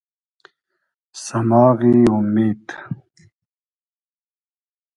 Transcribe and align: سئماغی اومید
سئماغی 1.25 1.93
اومید 2.13 2.63